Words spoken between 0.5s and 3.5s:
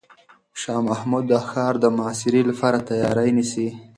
شاه محمود د ښار د محاصرې لپاره تیاری